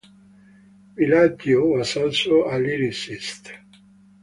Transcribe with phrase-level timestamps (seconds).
[0.97, 3.51] Villaggio was also a lyricist.